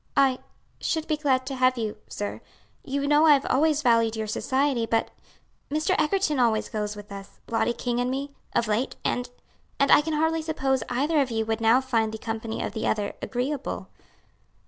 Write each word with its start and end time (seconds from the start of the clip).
"I 0.17 0.39
should 0.79 1.05
be 1.07 1.15
glad 1.15 1.45
to 1.45 1.53
have 1.55 1.77
you, 1.77 1.97
sir; 2.07 2.41
you 2.83 3.05
know 3.07 3.27
I 3.27 3.33
have 3.33 3.45
always 3.47 3.83
valued 3.83 4.15
your 4.15 4.25
society, 4.25 4.87
but 4.87 5.11
Mr. 5.69 5.93
Egerton 6.01 6.39
always 6.39 6.69
goes 6.69 6.95
with 6.95 7.11
us 7.11 7.39
Lottie 7.47 7.71
King 7.73 7.99
and 7.99 8.09
me 8.09 8.33
of 8.55 8.67
late; 8.67 8.95
and 9.05 9.29
and 9.79 9.91
I 9.91 10.01
can 10.01 10.13
hardly 10.13 10.41
suppose 10.41 10.81
either 10.89 11.21
of 11.21 11.29
you 11.29 11.45
would 11.45 11.61
now 11.61 11.81
find 11.81 12.11
the 12.11 12.17
company 12.17 12.63
of 12.63 12.73
the 12.73 12.87
other 12.87 13.13
agreeable." 13.21 13.89